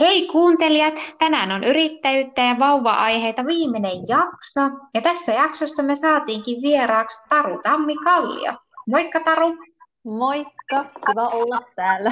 [0.00, 4.60] Hei kuuntelijat, tänään on yrittäjyyttä ja vauva-aiheita viimeinen jakso.
[4.94, 8.52] Ja tässä jaksossa me saatiinkin vieraaksi Taru Tammi Kallio.
[8.88, 9.56] Moikka Taru!
[10.04, 12.10] Moikka, kiva olla täällä.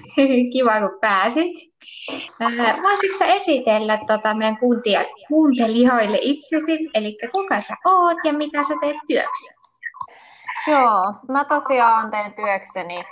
[0.52, 1.56] kiva kun pääsit.
[2.82, 4.58] Voisitko esitellä tota meidän
[5.28, 9.54] kuuntelijoille itsesi, eli kuka sä oot ja mitä sä teet työksi?
[10.66, 13.04] Joo, mä tosiaan teen työkseni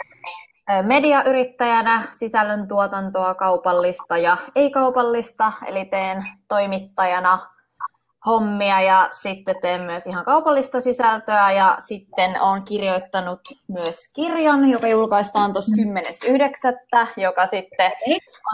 [0.82, 7.38] mediayrittäjänä sisällöntuotantoa kaupallista ja ei-kaupallista, eli teen toimittajana
[8.26, 14.88] hommia ja sitten teen myös ihan kaupallista sisältöä ja sitten olen kirjoittanut myös kirjan, joka
[14.88, 17.92] julkaistaan tuossa 10.9., joka sitten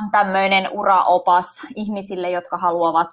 [0.02, 3.10] on tämmöinen uraopas ihmisille, jotka haluavat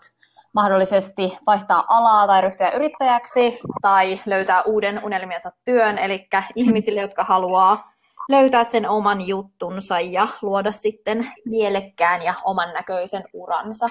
[0.53, 7.91] mahdollisesti vaihtaa alaa tai ryhtyä yrittäjäksi tai löytää uuden unelmiensa työn, eli ihmisille, jotka haluaa
[8.29, 13.89] löytää sen oman juttunsa ja luoda sitten mielekkään ja oman näköisen uransa.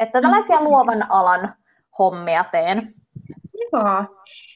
[0.00, 1.54] Että tällaisia luovan alan
[1.98, 2.82] hommia teen.
[3.72, 4.04] Joo.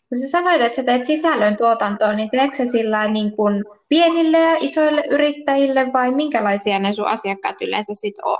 [0.08, 4.40] Kun sä sanoit, että sä teet sisällön tuotantoa, niin teetkö sä sillä niin kuin pienille
[4.40, 8.38] ja isoille yrittäjille vai minkälaisia ne sun asiakkaat yleensä sit on?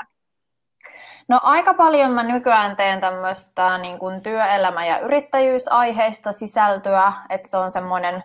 [1.29, 7.57] No aika paljon mä nykyään teen tämmöistä niin kuin työelämä- ja yrittäjyysaiheista sisältöä, että se
[7.57, 8.23] on semmoinen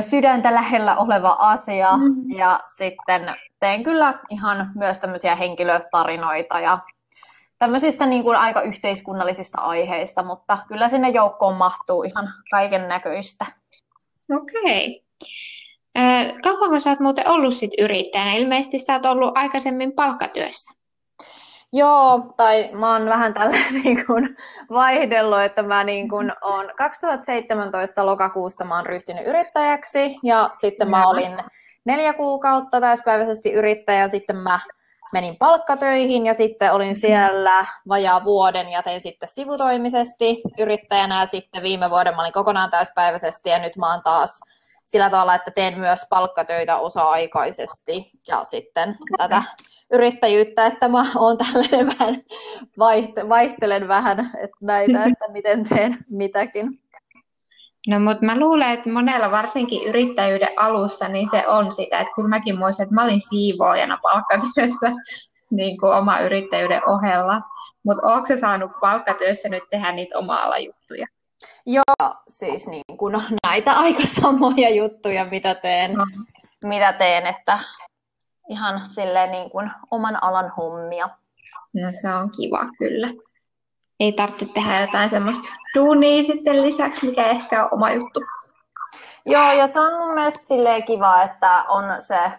[0.00, 1.96] sydäntä lähellä oleva asia.
[1.96, 2.30] Mm.
[2.38, 6.78] Ja sitten teen kyllä ihan myös tämmöisiä henkilötarinoita ja
[7.58, 13.46] tämmöisistä niin kuin aika yhteiskunnallisista aiheista, mutta kyllä sinne joukkoon mahtuu ihan kaiken näköistä.
[14.36, 15.04] Okei.
[15.96, 16.40] Okay.
[16.42, 18.32] Kauanko sä oot muuten ollut sit yrittäjänä?
[18.32, 20.77] Ilmeisesti sä oot ollut aikaisemmin palkkatyössä.
[21.72, 24.36] Joo, tai mä oon vähän tällä niin kuin
[24.70, 31.08] vaihdellut, että mä niin kuin on 2017 lokakuussa mä oon ryhtynyt yrittäjäksi ja sitten mä
[31.08, 31.42] olin
[31.84, 34.58] neljä kuukautta täyspäiväisesti yrittäjä, sitten mä
[35.12, 41.62] menin palkkatöihin ja sitten olin siellä vajaa vuoden ja tein sitten sivutoimisesti yrittäjänä ja sitten
[41.62, 44.40] viime vuoden mä olin kokonaan täyspäiväisesti ja nyt mä oon taas
[44.88, 49.42] sillä tavalla, että teen myös palkkatöitä osa-aikaisesti ja sitten tätä
[49.92, 52.22] yrittäjyyttä, että mä oon tällainen vähän,
[53.28, 56.70] vaihtelen vähän että näitä, että miten teen mitäkin.
[57.88, 62.28] No mutta mä luulen, että monella varsinkin yrittäjyyden alussa, niin se on sitä, että kyllä
[62.28, 64.92] mäkin muistan, että mä olin siivoojana palkkatyössä
[65.50, 67.40] niin kuin oma yrittäjyyden ohella.
[67.82, 71.06] Mutta onko se saanut palkkatyössä nyt tehdä niitä oma juttuja?
[71.66, 76.06] Joo, siis niin kuin näitä aika samoja juttuja, mitä teen, no.
[76.64, 77.58] mitä teen että
[78.48, 81.08] ihan silleen niin kuin oman alan hommia.
[81.74, 83.08] No se on kiva kyllä.
[84.00, 88.20] Ei tarvitse tehdä jotain semmoista duunia sitten lisäksi, mikä ehkä on oma juttu.
[89.26, 92.32] Joo, ja se on mun mielestä silleen kiva, että on se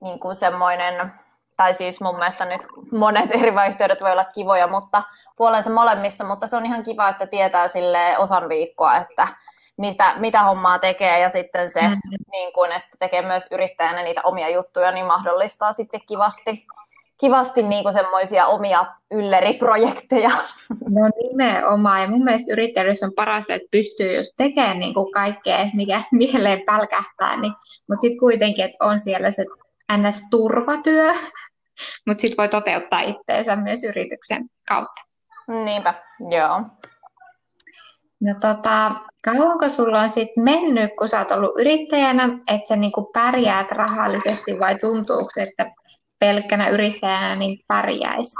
[0.00, 1.12] niin kuin semmoinen,
[1.56, 2.60] tai siis mun mielestä nyt
[2.92, 5.02] monet eri vaihtoehdot voi olla kivoja, mutta
[5.36, 9.28] puolensa molemmissa, mutta se on ihan kiva, että tietää sille osan viikkoa, että
[9.76, 12.00] mitä, mitä hommaa tekee ja sitten se, mm.
[12.30, 16.66] niin kun, että tekee myös yrittäjänä niitä omia juttuja, niin mahdollistaa sitten kivasti,
[17.20, 20.30] kivasti niin semmoisia omia ylleriprojekteja.
[20.88, 22.02] No nimenomaan.
[22.02, 26.62] Ja mun mielestä yrittäjyydessä on parasta, että pystyy just tekemään niin kuin kaikkea, mikä mieleen
[26.66, 27.40] pälkähtää.
[27.40, 27.52] Niin,
[27.88, 29.44] mutta sitten kuitenkin, että on siellä se
[29.96, 31.12] NS-turvatyö,
[32.06, 35.11] mutta sitten voi toteuttaa itseensä myös yrityksen kautta.
[35.64, 35.94] Niinpä,
[36.30, 36.60] joo.
[38.20, 38.92] No tota,
[39.24, 44.60] kauanko sulla on sitten mennyt, kun sä oot ollut yrittäjänä, että sä niinku pärjäät rahallisesti
[44.60, 45.72] vai tuntuuko, että
[46.18, 48.36] pelkkänä yrittäjänä niin pärjäisi?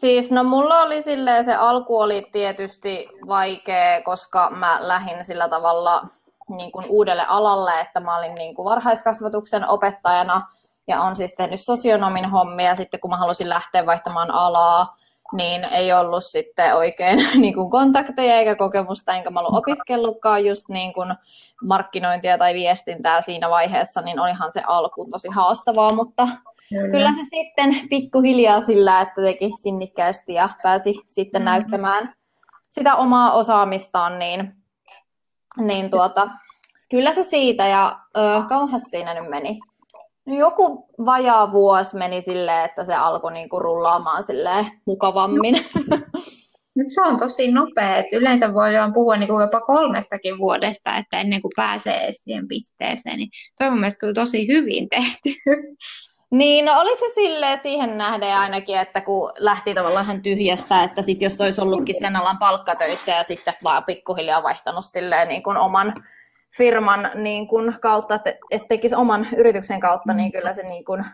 [0.00, 6.02] Siis no mulla oli silleen, se alku oli tietysti vaikea, koska mä lähdin sillä tavalla
[6.48, 10.42] niin kuin uudelle alalle, että mä olin niin kuin varhaiskasvatuksen opettajana
[10.88, 12.76] ja on siis tehnyt sosionomin hommia.
[12.76, 14.96] Sitten kun mä halusin lähteä vaihtamaan alaa,
[15.36, 20.68] niin ei ollut sitten oikein niin kuin kontakteja eikä kokemusta, enkä mä ollut opiskellutkaan just
[20.68, 21.14] niin kuin
[21.64, 26.28] markkinointia tai viestintää siinä vaiheessa, niin olihan se alku tosi haastavaa, mutta
[26.68, 31.44] kyllä, kyllä se sitten pikkuhiljaa sillä, että teki sinnikkäästi ja pääsi sitten mm.
[31.44, 32.14] näyttämään
[32.68, 34.54] sitä omaa osaamistaan, niin,
[35.58, 36.28] niin tuota,
[36.90, 39.60] kyllä se siitä ja ö, kauhas siinä nyt meni
[40.26, 45.54] No joku vajaa vuosi meni silleen, että se alkoi niinku rullaamaan silleen mukavammin.
[46.76, 51.20] Nyt se on tosi nopea, että yleensä voidaan puhua niin kuin jopa kolmestakin vuodesta, että
[51.20, 55.30] ennen kuin pääsee siihen pisteeseen, niin toi on mun mielestä kyllä tosi hyvin tehty.
[56.30, 61.02] Niin, no oli se silleen siihen nähden ainakin, että kun lähti tavallaan ihan tyhjästä, että
[61.02, 65.56] sit jos olisi ollutkin sen alan palkkatöissä ja sitten vaan pikkuhiljaa vaihtanut silleen niin kuin
[65.56, 65.94] oman
[66.56, 71.04] firman niin kuin kautta, että et tekisi oman yrityksen kautta, niin kyllä se niin kuin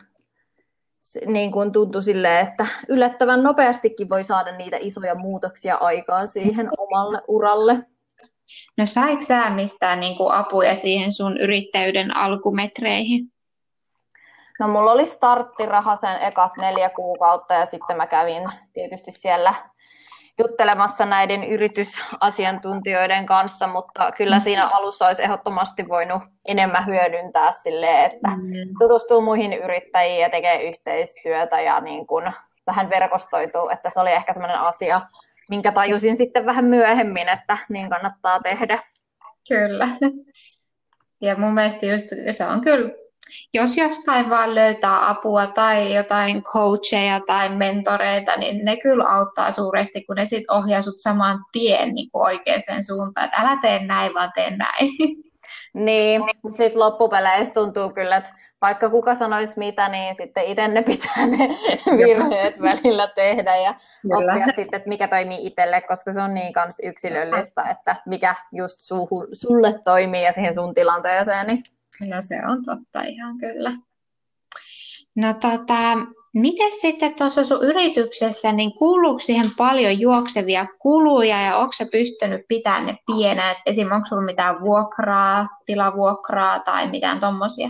[1.27, 7.23] niin kuin tuntui silleen, että yllättävän nopeastikin voi saada niitä isoja muutoksia aikaan siihen omalle
[7.29, 7.87] uralle.
[8.79, 13.33] No saiko sä mistään niin kuin apuja siihen sun yrittäjyyden alkumetreihin?
[14.61, 19.70] No mulla oli starttiraha sen ekat neljä kuukautta ja sitten mä kävin tietysti siellä
[20.39, 24.43] juttelemassa näiden yritysasiantuntijoiden kanssa, mutta kyllä mm.
[24.43, 28.53] siinä alussa olisi ehdottomasti voinut enemmän hyödyntää sille, että mm.
[28.79, 32.33] tutustuu muihin yrittäjiin ja tekee yhteistyötä ja niin kuin
[32.67, 35.01] vähän verkostoituu, että se oli ehkä sellainen asia,
[35.49, 38.83] minkä tajusin sitten vähän myöhemmin, että niin kannattaa tehdä.
[39.49, 39.89] Kyllä.
[41.23, 42.91] Ja mun mielestä just, se on kyllä
[43.55, 50.05] jos jostain vaan löytää apua tai jotain coacheja tai mentoreita, niin ne kyllä auttaa suuresti,
[50.05, 54.15] kun ne sitten ohjaa sut saman tien niin kuin oikeaan suuntaan, että älä tee näin,
[54.15, 54.89] vaan tee näin.
[55.75, 60.83] Niin, mutta sitten loppupeleissä tuntuu kyllä, että vaikka kuka sanoisi mitä, niin sitten itse ne
[60.83, 61.49] pitää ne
[61.99, 64.33] virheet välillä tehdä ja Kyllä.
[64.33, 68.81] oppia sitten, että mikä toimii itselle, koska se on niin kans yksilöllistä, että mikä just
[69.33, 71.47] sulle toimii ja siihen sun tilanteeseen.
[71.47, 71.63] Niin
[72.01, 73.73] No se on totta ihan kyllä.
[75.17, 75.99] No tota,
[76.35, 82.41] miten sitten tuossa sun yrityksessä, niin kuuluuko siihen paljon juoksevia kuluja ja onko sä pystynyt
[82.49, 83.59] pitämään ne pienet?
[83.67, 87.69] Esimerkiksi onko sulla mitään vuokraa, tilavuokraa tai mitään tommosia?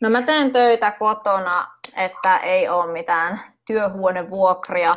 [0.00, 4.92] No mä teen töitä kotona, että ei ole mitään työhuonevuokria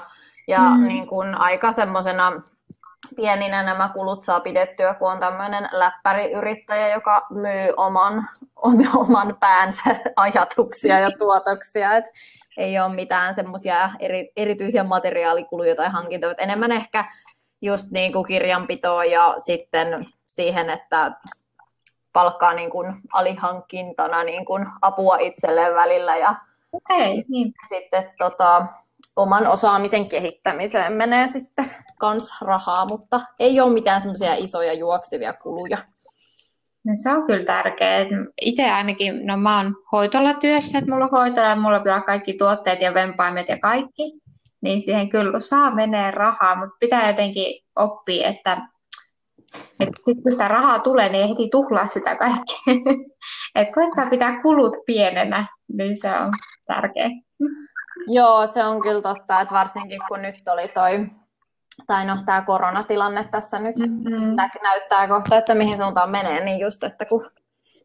[0.47, 0.87] ja mm.
[0.87, 2.41] niin kun aika semmoisena
[3.15, 8.29] pieninä nämä kulut saa pidettyä, kun on tämmöinen läppäriyrittäjä, joka myy oman,
[9.07, 11.95] oman päänsä ajatuksia ja tuotoksia.
[11.95, 12.05] Et
[12.57, 17.05] ei ole mitään semmoisia eri, erityisiä materiaalikuluja tai hankintoja, enemmän ehkä
[17.61, 21.11] just niin kuin kirjanpitoa ja sitten siihen, että
[22.13, 26.35] palkkaa niin kuin alihankintana niin kuin apua itselleen välillä ja
[26.71, 27.53] okay, niin.
[27.73, 28.65] sitten tota,
[29.15, 35.77] oman osaamisen kehittämiseen menee sitten kans rahaa, mutta ei ole mitään semmoisia isoja juoksevia kuluja.
[36.85, 38.05] No se on kyllä tärkeää.
[38.41, 42.81] Itse ainakin, no mä oon hoitolla työssä, että mulla on hoitola mulla pitää kaikki tuotteet
[42.81, 44.13] ja vempaimet ja kaikki.
[44.61, 48.57] Niin siihen kyllä saa menee rahaa, mutta pitää jotenkin oppia, että,
[49.79, 52.93] että sit kun sitä rahaa tulee, niin ei heti tuhlaa sitä kaikkea.
[53.55, 56.31] että koittaa pitää kulut pienenä, niin se on
[56.67, 57.09] tärkeää.
[58.07, 61.07] Joo, se on kyllä totta, että varsinkin kun nyt oli toi,
[61.87, 64.35] tai no tämä koronatilanne tässä nyt mm-hmm.
[64.35, 67.31] nä- näyttää kohta, että mihin suuntaan menee, niin just, että kun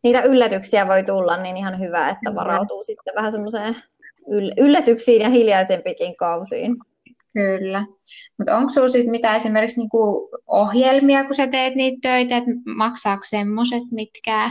[0.03, 3.83] niitä yllätyksiä voi tulla, niin ihan hyvä, että varautuu sitten vähän semmoiseen
[4.21, 6.77] yll- yllätyksiin ja hiljaisempikin kausiin.
[7.33, 7.85] Kyllä.
[8.39, 13.23] Mutta onko sinulla sitten mitä esimerkiksi niinku ohjelmia, kun sä teet niitä töitä, että maksaako
[13.23, 14.51] semmoiset mitkä?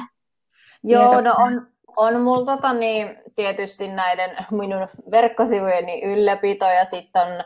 [0.83, 1.67] Joo, no on,
[1.97, 7.44] on mulla tota, niin, tietysti näiden minun verkkosivujeni ylläpito ja sitten on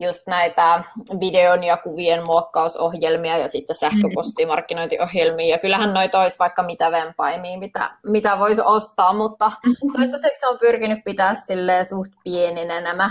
[0.00, 0.84] just näitä
[1.20, 5.54] videon ja kuvien muokkausohjelmia ja sitten sähköpostimarkkinointiohjelmia.
[5.54, 9.52] Ja kyllähän noita olisi vaikka mitä vempaimia, mitä, mitä voisi ostaa, mutta
[9.96, 13.10] toistaiseksi on pyrkinyt pitää silleen suht pieninä nämä,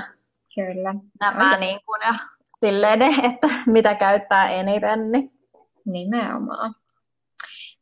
[0.56, 0.96] Kyllä.
[1.20, 2.14] nämä niin kuin, ja
[2.60, 5.12] silleen, että mitä käyttää eniten.
[5.12, 5.32] Niin.
[5.86, 6.74] Nimenomaan.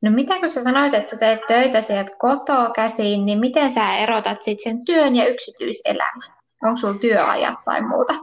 [0.03, 3.95] No mitä kun sä sanoit, että sä teet töitä sieltä kotoa käsiin, niin miten sä
[3.95, 6.33] erotat sit sen työn ja yksityiselämän?
[6.63, 8.13] Onko sulla työajat tai muuta?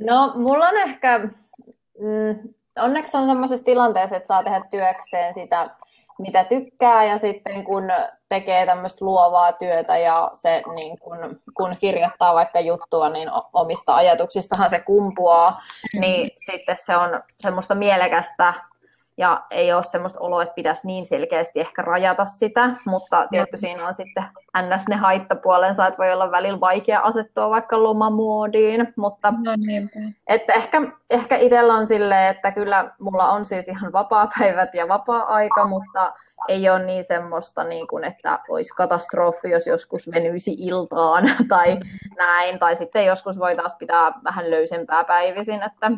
[0.00, 5.70] No, mulla on ehkä, mm, onneksi on semmoisessa tilanteessa, että saa tehdä työkseen sitä,
[6.18, 7.84] mitä tykkää, ja sitten kun
[8.28, 14.70] tekee tämmöistä luovaa työtä ja se niin kun, kun kirjoittaa vaikka juttua, niin omista ajatuksistahan
[14.70, 16.00] se kumpuaa, mm-hmm.
[16.00, 18.54] niin sitten se on semmoista mielekästä
[19.18, 23.60] ja ei ole semmoista oloa, että pitäisi niin selkeästi ehkä rajata sitä, mutta tietysti no.
[23.60, 24.24] siinä on sitten
[24.62, 24.88] ns.
[24.88, 29.52] ne haittapuolensa, että voi olla välillä vaikea asettua vaikka lomamuodiin, mutta no,
[30.26, 35.66] että ehkä, ehkä itsellä on silleen, että kyllä mulla on siis ihan vapaa-päivät ja vapaa-aika,
[35.66, 36.12] mutta
[36.48, 41.80] ei ole niin semmoista, niin kuin, että olisi katastrofi, jos joskus venyisi iltaan tai
[42.16, 45.90] näin, tai sitten joskus voi taas pitää vähän löysempää päivisin, että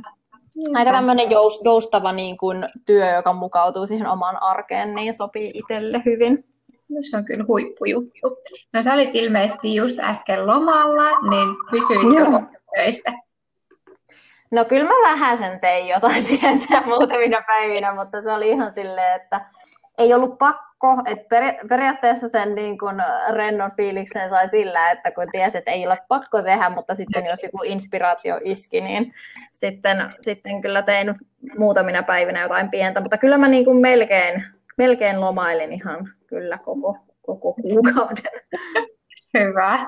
[0.75, 1.31] aika tämmöinen
[1.65, 6.45] joustava niin kuin, työ, joka mukautuu siihen omaan arkeen, niin sopii itselle hyvin.
[6.91, 8.37] No, se on kyllä huippujuttu.
[8.73, 12.41] No sä olit ilmeisesti just äsken lomalla, niin kysyitkö
[12.77, 13.13] töistä?
[14.51, 19.21] No kyllä mä vähän sen tein jotain pientä muutamina päivinä, mutta se oli ihan silleen,
[19.21, 19.41] että
[19.99, 20.70] ei ollut pakko,
[21.07, 22.97] että peri- periaatteessa sen niin kuin
[23.33, 27.43] rennon fiiliksen sai sillä, että kun tiesi, että ei ole pakko tehdä, mutta sitten jos
[27.43, 29.13] joku inspiraatio iski, niin
[29.53, 31.15] sitten, sitten kyllä tein
[31.59, 34.45] muutamina päivinä jotain pientä, mutta kyllä mä niin kuin melkein,
[34.79, 38.41] melkein lomailin ihan kyllä koko, koko kuukauden.
[39.39, 39.79] Hyvä.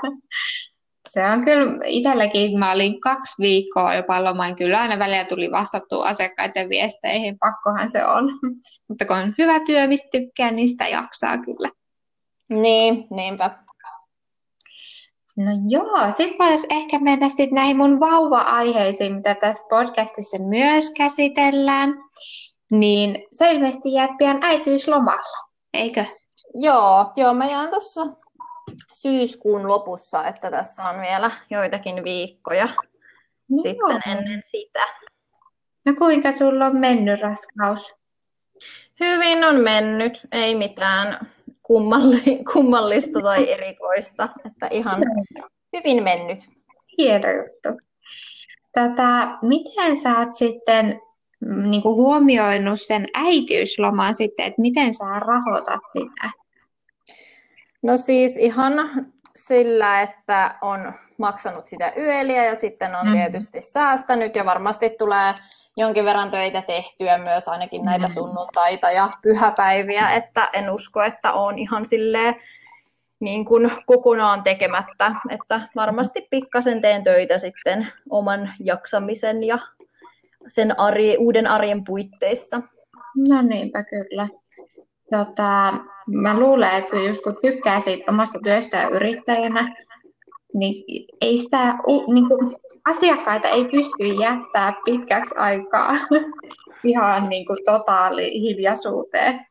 [1.13, 6.09] Se on kyllä itselläkin, mä olin kaksi viikkoa jopa lomain, kyllä aina välillä tuli vastattua
[6.09, 8.25] asiakkaiden viesteihin, pakkohan se on.
[8.89, 11.69] Mutta kun on hyvä työ, mistä tykkää, niin sitä jaksaa kyllä.
[12.51, 13.51] Niin, niinpä.
[15.37, 21.95] No joo, sitten voisi ehkä mennä sitten näihin mun vauva-aiheisiin, mitä tässä podcastissa myös käsitellään.
[22.71, 26.05] Niin se ilmeisesti jää pian äitiyslomalla, eikö?
[26.55, 28.22] Joo, joo mä jään tuossa
[28.93, 32.69] syyskuun lopussa, että tässä on vielä joitakin viikkoja
[33.51, 34.87] no, sitten ennen sitä.
[35.85, 37.95] No kuinka sulla on mennyt raskaus?
[39.01, 42.23] Hyvin on mennyt, ei mitään kummalli,
[42.53, 45.03] kummallista tai erikoista, että ihan
[45.77, 46.39] hyvin mennyt.
[46.99, 47.89] Hieno juttu.
[48.73, 51.01] Tätä, miten sä oot sitten
[51.41, 56.42] mm, niin kuin huomioinut sen äitiysloman sitten, että miten sä rahoitat sitä?
[57.83, 58.73] No siis ihan
[59.37, 63.13] sillä, että on maksanut sitä yöliä ja sitten on mm.
[63.13, 65.35] tietysti säästänyt ja varmasti tulee
[65.77, 68.13] jonkin verran töitä tehtyä myös ainakin näitä mm.
[68.13, 72.35] sunnuntaita ja pyhäpäiviä, että en usko, että on ihan silleen
[73.21, 79.59] niin kuin kokonaan tekemättä, että varmasti pikkasen teen töitä sitten oman jaksamisen ja
[80.49, 82.61] sen arje, uuden arjen puitteissa.
[83.29, 84.29] No niinpä kyllä.
[85.17, 85.75] Tota,
[86.07, 89.75] mä luulen, että just kun tykkää siitä omasta työstä yrittäjänä,
[90.55, 91.75] niin ei sitä
[92.13, 95.93] niin kuin, asiakkaita ei pysty jättää pitkäksi aikaa
[96.85, 99.47] ihan niin kuin totaali hiljaisuuteen.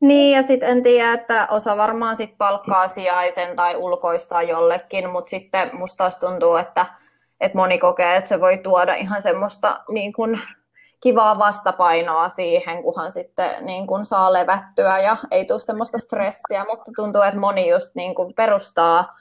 [0.00, 5.30] Niin, ja sitten en tiedä, että osa varmaan sit palkkaa sijaisen tai ulkoistaa jollekin, mutta
[5.30, 6.86] sitten musta taas tuntuu, että,
[7.40, 10.40] että moni kokee, että se voi tuoda ihan semmoista niin kuin
[11.00, 16.92] kivaa vastapainoa siihen, kunhan sitten niin kuin saa levättyä ja ei tule semmoista stressiä, mutta
[16.96, 19.16] tuntuu, että moni just niin kuin perustaa,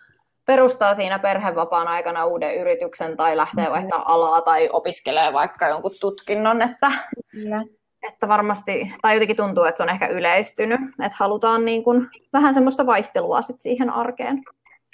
[0.46, 6.62] perustaa siinä perhevapaan aikana uuden yrityksen tai lähtee vaihtaa alaa tai opiskelee vaikka jonkun tutkinnon,
[6.62, 6.92] että,
[7.32, 7.62] Kyllä.
[8.10, 12.54] että varmasti, tai jotenkin tuntuu, että se on ehkä yleistynyt, että halutaan niin kuin vähän
[12.54, 14.44] semmoista vaihtelua sit siihen arkeen.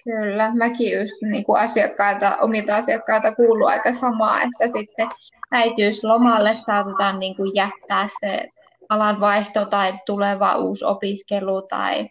[0.04, 5.10] Kyllä, mäkin just niin kuin asiakkaita, omilta asiakkaita kuuluu aika samaa, että sitten
[5.52, 8.50] äitiyslomalle saatetaan niin kuin jättää se
[8.90, 12.10] alanvaihto tai tuleva uusi opiskelu tai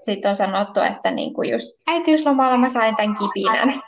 [0.00, 3.80] sitten on sanottu, että niin kuin just äitiyslomalla mä sain tämän kipinän.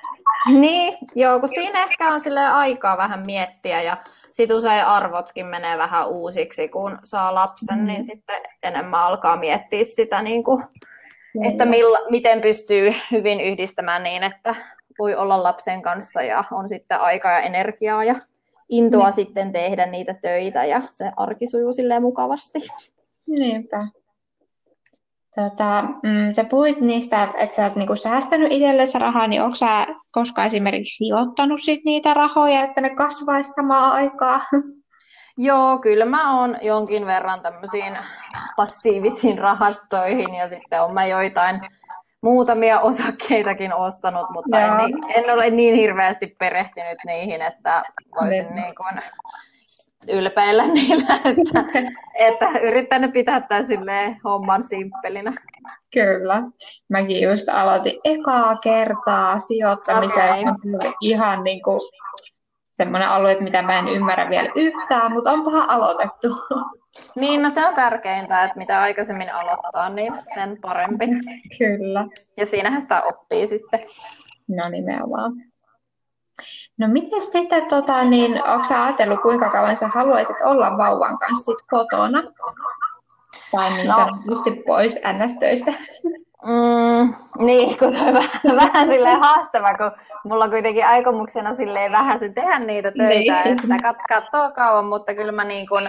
[0.47, 3.97] Niin, joo, kun siinä ehkä on sille aikaa vähän miettiä ja
[4.33, 7.87] sitten usein arvotkin menee vähän uusiksi, kun saa lapsen, mm.
[7.87, 10.65] niin sitten enemmän alkaa miettiä sitä, niin kuin,
[11.45, 14.55] että milla, miten pystyy hyvin yhdistämään niin, että
[14.99, 18.15] voi olla lapsen kanssa ja on sitten aikaa ja energiaa ja
[18.69, 19.13] intoa niin.
[19.13, 22.59] sitten tehdä niitä töitä ja se arki sujuu silleen mukavasti.
[23.29, 23.87] Niinpä.
[25.35, 29.87] Tota, mm, sä puhuit niistä, että sä oot niinku säästänyt itsellesi rahaa, niin onko sä
[30.11, 34.41] koskaan esimerkiksi sijoittanut sit niitä rahoja, että ne kasvaisi samaan aikaan?
[35.37, 37.99] Joo, kyllä mä oon jonkin verran tämmöisiin
[38.57, 41.61] passiivisiin rahastoihin ja sitten on mä joitain
[42.21, 47.83] muutamia osakkeitakin ostanut, mutta en, niin, en ole niin hirveästi perehtynyt niihin, että
[48.21, 49.03] voisin niin kuin
[50.09, 51.65] ylpeillä niillä, että,
[52.15, 55.33] että yritän pitää tämän homman simppelinä.
[55.93, 56.43] Kyllä.
[56.89, 60.93] Mäkin just aloitin ekaa kertaa sijoittamisen okay.
[61.01, 61.81] ihan niin kuin
[62.83, 66.29] semmoinen alue, mitä mä en ymmärrä vielä yhtään, mutta onpahan aloitettu.
[67.17, 71.07] Niin, no se on tärkeintä, että mitä aikaisemmin aloittaa, niin sen parempi.
[71.59, 72.07] Kyllä.
[72.37, 73.81] Ja siinähän sitä oppii sitten.
[74.49, 75.33] No nimenomaan.
[76.79, 81.53] No miten sitten, tota, niin, onko sä ajatellut, kuinka kauan sä haluaisit olla vauvan kanssa
[81.53, 82.23] sit kotona?
[83.53, 83.95] Tai niin no.
[83.95, 85.73] sanotusti pois NS-töistä?
[86.47, 89.91] Mm, niin, kun toi vähän, vähän silleen haastava, kun
[90.25, 93.73] mulla on kuitenkin aikomuksena silleen vähän se tehdä niitä töitä, niin.
[93.73, 95.89] että kat- katsoo kauan, mutta kyllä mä niin kun,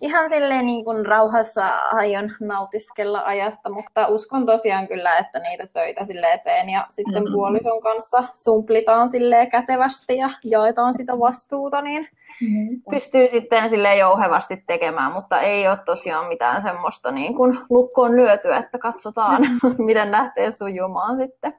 [0.00, 6.04] ihan silleen niin kun rauhassa aion nautiskella ajasta, mutta uskon tosiaan kyllä, että niitä töitä
[6.04, 7.34] silleen teen ja sitten mm-hmm.
[7.34, 12.08] puolison kanssa sumplitaan silleen kätevästi ja jaetaan sitä vastuuta, niin
[12.40, 12.82] mm-hmm.
[12.90, 18.56] pystyy sitten sille jouhevasti tekemään, mutta ei ole tosiaan mitään semmoista niin kuin lukkoon lyötyä,
[18.56, 19.84] että katsotaan, mm-hmm.
[19.86, 21.52] miten lähtee sujumaan sitten.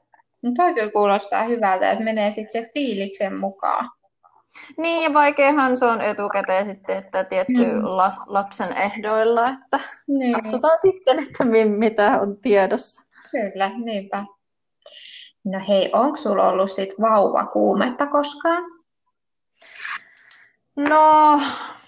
[0.43, 3.89] No toi kyllä kuulostaa hyvältä, että menee sitten se fiiliksen mukaan.
[4.77, 7.83] Niin, ja vaikeahan se on etukäteen sitten, että tietty mm.
[7.83, 10.33] la, lapsen ehdoilla, että niin.
[10.33, 11.43] katsotaan sitten, että
[11.77, 13.05] mitä on tiedossa.
[13.31, 14.25] Kyllä, niinpä.
[15.45, 18.63] No hei, onko sulla ollut sit vauva kuumetta koskaan?
[20.75, 21.39] No,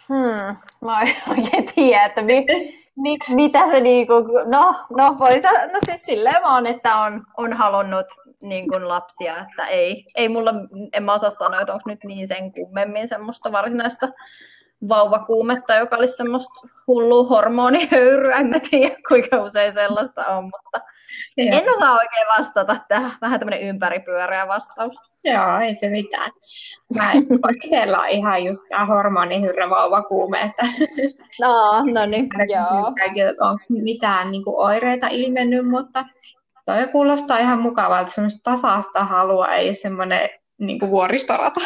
[0.08, 2.46] hmm, mä en oikein tiedä, että mi,
[2.98, 4.14] Mi, mitä se niinku,
[4.46, 5.42] no, no voi
[5.74, 8.06] no siis silleen vaan, että on, on halunnut
[8.42, 10.54] niin kuin lapsia, että ei, ei mulla,
[10.94, 14.08] en mä osaa sanoa, että onko nyt niin sen kummemmin semmoista varsinaista
[14.90, 20.88] vauvakuumetta, joka olisi semmoista hullua hormonihöyryä, en mä tiedä kuinka usein sellaista on, mutta
[21.38, 24.96] en osaa oikein vastata tähän, vähän tämmöinen ympäripyöreä vastaus.
[25.24, 26.32] Joo, ei se mitään.
[26.96, 27.12] Mä
[27.64, 30.66] itsellä on ihan just tämä hormonihyrrä vauvakuume, että
[31.42, 32.88] no, no niin, joo.
[33.40, 36.06] onko mitään niin kuin, oireita ilmennyt, mutta
[36.66, 41.62] toi kuulostaa ihan mukavalta, semmoista tasasta halua, ei semmoinen niin kuin vuoristorata.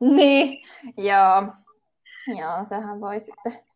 [0.00, 0.62] Niin,
[0.96, 1.46] joo.
[2.38, 3.69] Joo, sehän voi sitten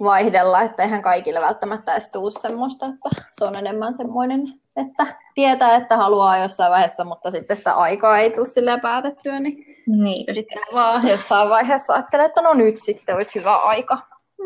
[0.00, 5.76] vaihdella, että eihän kaikille välttämättä edes tuu semmoista, että se on enemmän semmoinen, että tietää,
[5.76, 10.62] että haluaa jossain vaiheessa, mutta sitten sitä aikaa ei tule silleen päätettyä, niin, niin sitten
[10.74, 13.98] vaan jossain vaiheessa ajattelee, että no nyt sitten olisi hyvä aika.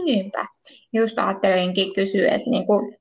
[0.04, 0.46] Niinpä.
[0.92, 2.92] Just ajattelinkin kysyä, että niinku,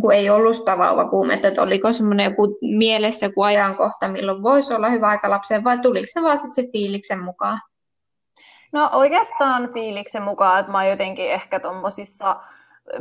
[0.00, 4.88] kun ei ollut sitä vauvakuumetta, että oliko semmoinen joku mielessä joku ajankohta, milloin voisi olla
[4.88, 7.60] hyvä aika lapseen, vai tuliko se vaan sitten se fiiliksen mukaan?
[8.72, 12.36] No oikeastaan fiiliksen mukaan, että mä oon jotenkin ehkä tuommoisissa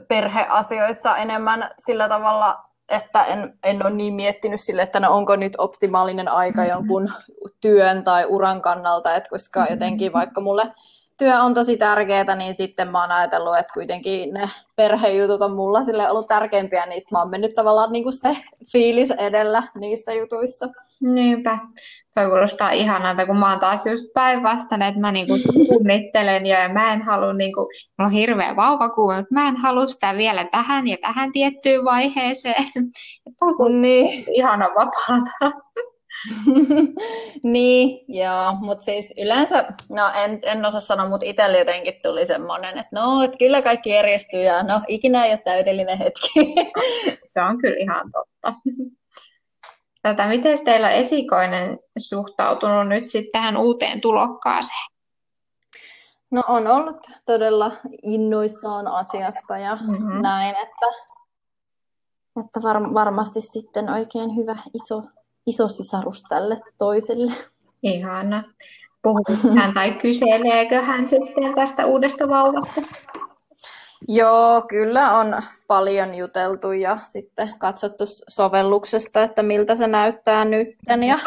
[0.08, 5.54] perheasioissa enemmän sillä tavalla, että en, en ole niin miettinyt sille, että no onko nyt
[5.58, 7.14] optimaalinen aika jonkun
[7.62, 10.72] työn tai uran kannalta, että koska jotenkin vaikka mulle
[11.18, 15.84] työ on tosi tärkeää, niin sitten mä oon ajatellut, että kuitenkin ne perhejutut on mulla
[15.84, 18.38] sille ollut tärkeimpiä, niin mä oon mennyt tavallaan niin kuin se
[18.72, 20.66] fiilis edellä niissä jutuissa.
[21.02, 21.58] Niinpä.
[22.16, 25.34] Toi kuulostaa ihanalta, kun mä oon taas just päinvastainen, että mä niinku
[25.68, 30.18] kunnittelen ja mä en halua, niinku, mulla on hirveä vauvakuva, mutta mä en halua sitä
[30.18, 32.66] vielä tähän ja tähän tiettyyn vaiheeseen.
[33.40, 34.26] Toi niin.
[34.34, 35.67] ihana vapaata.
[37.44, 42.78] niin, joo, mutta siis yleensä, no en, en osaa sanoa, mutta itselle jotenkin tuli semmoinen,
[42.78, 46.30] että no, että kyllä kaikki järjestyy ja no, ikinä ei ole täydellinen hetki.
[47.34, 48.54] Se on kyllä ihan totta.
[50.02, 54.88] Tätä, miten teillä on esikoinen suhtautunut nyt sitten tähän uuteen tulokkaaseen?
[56.32, 57.72] No on ollut todella
[58.04, 60.22] innoissaan asiasta ja mm-hmm.
[60.22, 60.86] näin, että,
[62.40, 65.04] että var, varmasti sitten oikein hyvä iso,
[65.48, 67.32] iso sisarus tälle toiselle.
[67.84, 68.44] Ihana.
[69.02, 72.82] Puhuuko hän tai kyseleekö hän sitten tästä uudesta vauvasta?
[74.08, 80.68] Joo, kyllä on paljon juteltu ja sitten katsottu sovelluksesta, että miltä se näyttää nyt
[81.08, 81.18] ja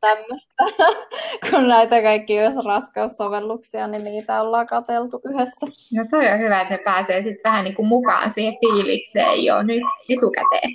[0.00, 0.64] tämmöistä.
[1.50, 5.66] Kun näitä kaikki jos raskaussovelluksia, niin niitä ollaan katseltu yhdessä.
[5.96, 9.62] No toi on hyvä, että ne pääsee sitten vähän niin kuin mukaan siihen fiilikseen jo
[9.62, 10.72] nyt etukäteen.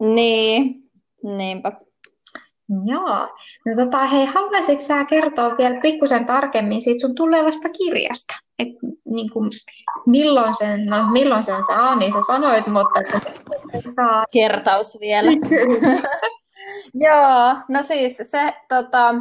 [0.00, 0.82] Niin,
[1.22, 1.72] niinpä.
[2.86, 3.28] Joo.
[3.66, 8.34] No tota, hei, haluaisitko sä kertoa vielä pikkusen tarkemmin siitä sun tulevasta kirjasta?
[8.58, 8.68] Et,
[9.04, 9.50] niin kuin,
[10.06, 13.20] milloin, sen, no, milloin sen saa, niin sä sanoit, mutta että
[13.94, 14.24] saa...
[14.32, 15.30] Kertaus vielä.
[16.94, 19.14] Joo, no siis se tota,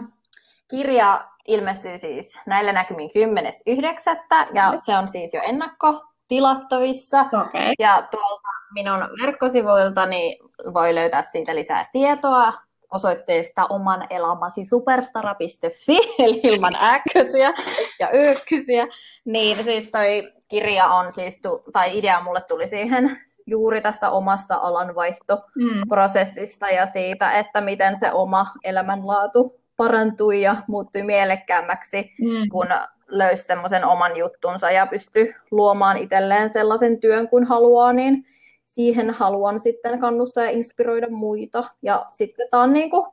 [0.70, 4.48] kirja ilmestyy siis näillä näkymin 10.9.
[4.54, 7.22] ja se on siis jo ennakko tilattavissa.
[7.22, 7.74] Okay.
[7.80, 10.38] Ja tuolta minun verkkosivuiltani
[10.74, 12.54] voi löytää siitä lisää tietoa
[12.96, 17.54] osoitteesta oman elämäsi superstara.fi, eli ilman äkkösiä
[18.00, 18.88] ja yökkysiä.
[19.26, 21.42] Niin siis toi kirja on siis,
[21.74, 26.76] tai idea mulle tuli siihen juuri tästä omasta alanvaihtoprosessista mm.
[26.76, 32.50] ja siitä, että miten se oma elämänlaatu parantui ja muuttui mielekkäämmäksi, mm.
[32.52, 32.68] kun
[33.08, 38.26] löysi semmoisen oman juttunsa ja pystyi luomaan itselleen sellaisen työn, kun haluaa, niin
[38.66, 41.64] siihen haluan sitten kannustaa ja inspiroida muita.
[41.82, 43.08] Ja sitten tämä on, niin kuin,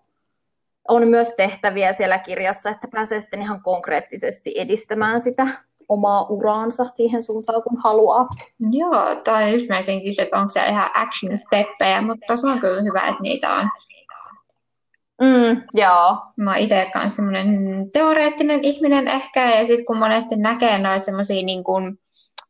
[0.89, 5.47] on myös tehtäviä siellä kirjassa, että pääsee sitten ihan konkreettisesti edistämään sitä
[5.89, 8.29] omaa uraansa siihen suuntaan, kun haluaa.
[8.73, 12.59] Joo, tai just mä sen kysyin, että onko se ihan action steppejä, mutta se on
[12.59, 13.69] kyllä hyvä, että niitä on.
[15.23, 16.17] Mm, joo.
[16.37, 21.45] Mä oon itse kanssa semmoinen teoreettinen ihminen ehkä, ja sitten kun monesti näkee noita semmoisia
[21.45, 21.99] niin kuin,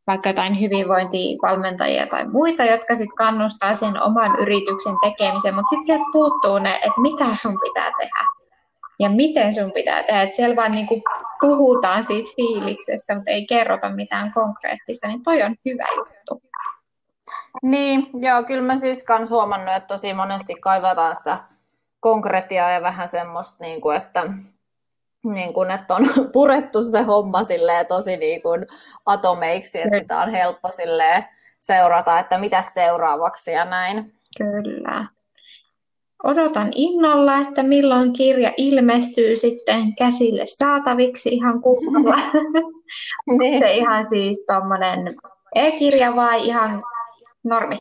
[0.07, 6.05] vaikka jotain hyvinvointivalmentajia tai muita, jotka sitten kannustaa sen oman yrityksen tekemiseen, mutta sitten sieltä
[6.13, 8.27] puuttuu ne, että mitä sun pitää tehdä
[8.99, 10.23] ja miten sun pitää tehdä.
[10.23, 11.03] Että siellä vaan niinku
[11.41, 16.43] puhutaan siitä fiiliksestä, mutta ei kerrota mitään konkreettista, niin toi on hyvä juttu.
[17.63, 21.39] Niin, joo, kyllä mä siis kans huomannut, että tosi monesti kaivataan sitä
[22.01, 24.27] konkretiaa ja vähän semmoista, niin kuin, että
[25.25, 28.67] niin kuin, että on purettu se homma silleen, tosi niin kuin
[29.07, 31.25] atomeiksi, että sitä on helppo silleen,
[31.59, 34.15] seurata, että mitä seuraavaksi ja näin.
[34.39, 35.07] Kyllä.
[36.25, 42.17] Odotan innolla, että milloin kirja ilmestyy sitten käsille saataviksi ihan kunnolla.
[43.39, 43.59] niin.
[43.59, 45.17] Se ihan siis tuommoinen
[45.55, 46.83] e-kirja vai ihan
[47.45, 47.79] normi?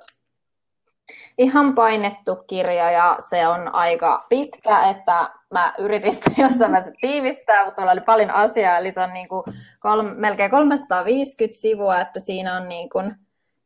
[1.42, 7.66] Ihan painettu kirja ja se on aika pitkä, että mä yritin sitä jossain vaiheessa tiivistää,
[7.66, 9.44] mutta mulla oli paljon asiaa, eli se on niin kuin
[9.80, 13.16] kolme, melkein 350 sivua, että siinä on niin kuin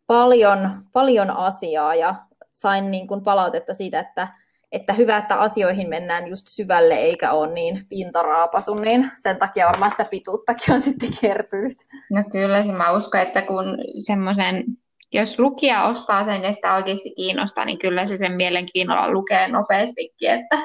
[0.08, 2.16] paljon, paljon asiaa ja
[2.54, 4.28] sain niin kuin palautetta siitä, että,
[4.72, 9.92] että hyvä, että asioihin mennään just syvälle eikä ole niin pintaraapasu, niin sen takia varmaan
[9.92, 11.78] sitä pituuttakin on sitten kertynyt.
[12.12, 14.64] No kyllä, se mä uskon, että kun semmoisen,
[15.14, 20.30] jos lukija ostaa sen ja sitä oikeasti kiinnostaa, niin kyllä se sen mielenkiinnolla lukee nopeastikin,
[20.30, 20.58] että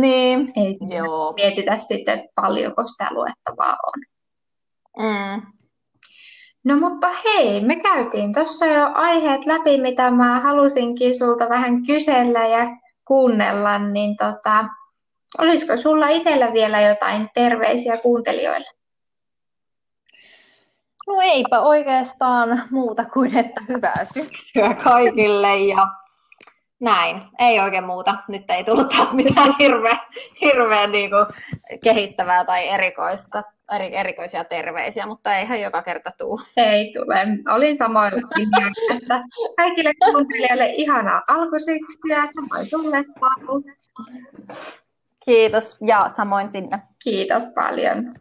[0.00, 1.32] Niin, ei joo.
[1.32, 4.02] mietitä sitten paljonko sitä luettavaa on.
[4.98, 5.42] Mm.
[6.64, 12.46] No mutta hei, me käytiin tuossa jo aiheet läpi, mitä mä halusinkin sulta vähän kysellä
[12.46, 14.64] ja kuunnella, niin tota,
[15.38, 18.70] olisiko sulla itsellä vielä jotain terveisiä kuuntelijoille?
[21.06, 25.88] No eipä oikeastaan muuta kuin, että hyvää syksyä kaikille ja
[26.80, 27.22] näin.
[27.38, 28.16] Ei oikein muuta.
[28.28, 30.00] Nyt ei tullut taas mitään hirveän,
[30.40, 31.26] hirveän niin kuin
[31.84, 33.42] kehittävää tai erikoista,
[33.74, 36.40] eri, erikoisia terveisiä, mutta eihän joka kerta tuu.
[36.56, 37.26] Ei tule.
[37.54, 39.22] Olin samoilla linjoilla, että
[39.56, 43.64] kaikille kuuntelijoille ihanaa alkusyksyä, samoin sulle Paulu.
[45.24, 46.78] Kiitos ja samoin sinne.
[47.04, 48.12] Kiitos paljon.